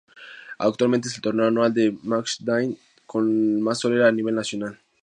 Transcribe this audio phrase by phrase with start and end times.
[0.57, 4.79] Actualmente es el torneo anual de Machine Dance con más solera a nivel nacional.